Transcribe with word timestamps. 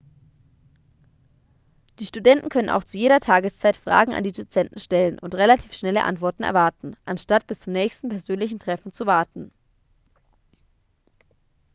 die 1.99 2.07
studenten 2.07 2.49
können 2.49 2.71
auch 2.71 2.83
zu 2.83 2.97
jeder 2.97 3.19
tageszeit 3.19 3.77
fragen 3.77 4.13
an 4.15 4.23
die 4.23 4.31
dozenten 4.31 4.79
stellen 4.79 5.19
und 5.19 5.35
relativ 5.35 5.73
schnelle 5.75 6.03
antworten 6.05 6.41
erwarten 6.41 6.95
anstatt 7.05 7.45
bis 7.45 7.59
zum 7.59 7.73
nächsten 7.73 8.09
persönlichen 8.09 8.57
treffen 8.57 8.91
zu 8.91 9.05
warten 9.05 9.51